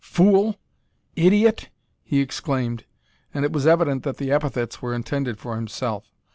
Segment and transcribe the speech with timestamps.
[0.03, 0.55] "Fool!
[1.15, 1.69] Idiot!"
[2.01, 2.85] he exclaimed,
[3.35, 6.11] and it was evident that the epithets were intended for himself.